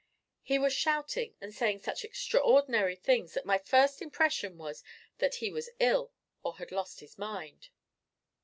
[0.41, 4.83] He was shouting and saying such extraordinary things that my first impression was
[5.19, 7.69] that he was ill or had lost his mind.